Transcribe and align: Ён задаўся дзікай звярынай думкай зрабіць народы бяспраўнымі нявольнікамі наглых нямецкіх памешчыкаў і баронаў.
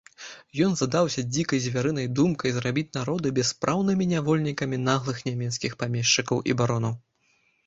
Ён 0.67 0.71
задаўся 0.77 1.21
дзікай 1.33 1.61
звярынай 1.65 2.07
думкай 2.19 2.55
зрабіць 2.55 2.85
народы 2.99 3.33
бяспраўнымі 3.41 4.09
нявольнікамі 4.15 4.77
наглых 4.89 5.21
нямецкіх 5.31 5.71
памешчыкаў 5.85 6.37
і 6.53 6.59
баронаў. 6.65 6.95